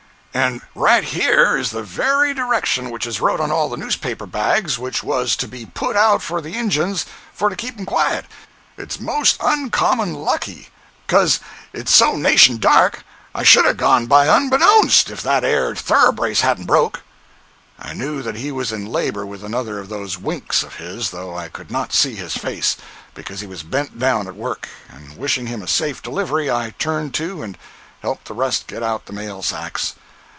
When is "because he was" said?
23.15-23.63